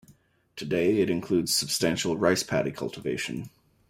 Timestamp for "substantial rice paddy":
1.55-2.71